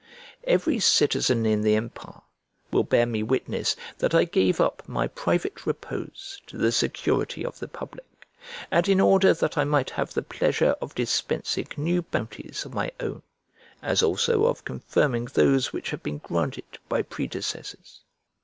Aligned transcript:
Every 0.45 0.79
citizen 0.79 1.45
in 1.45 1.61
the 1.61 1.75
empire 1.75 2.21
will 2.71 2.81
bear 2.83 3.05
me 3.05 3.21
witness 3.21 3.75
that 3.99 4.15
I 4.15 4.23
gave 4.23 4.59
up 4.59 4.81
my 4.89 5.05
private 5.05 5.67
repose 5.67 6.41
to 6.47 6.57
the 6.57 6.71
security 6.71 7.45
of 7.45 7.59
the 7.59 7.67
public, 7.67 8.25
and 8.71 8.89
in 8.89 8.99
order 8.99 9.31
that 9.35 9.59
I 9.59 9.63
might 9.63 9.91
have 9.91 10.15
the 10.15 10.23
pleasure 10.23 10.73
of 10.81 10.95
dispensing 10.95 11.67
new 11.77 12.01
bounties 12.01 12.65
of 12.65 12.73
my 12.73 12.89
own, 12.99 13.21
as 13.83 14.01
also 14.01 14.45
of 14.45 14.65
confirming 14.65 15.25
those 15.25 15.71
which 15.71 15.91
had 15.91 16.01
been 16.01 16.17
granted 16.17 16.65
by 16.89 17.03
predecessors. 17.03 18.01